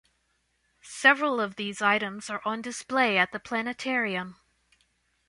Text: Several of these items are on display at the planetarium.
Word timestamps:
Several 0.81 1.39
of 1.39 1.57
these 1.57 1.79
items 1.79 2.27
are 2.31 2.41
on 2.43 2.59
display 2.63 3.19
at 3.19 3.31
the 3.33 3.39
planetarium. 3.39 4.37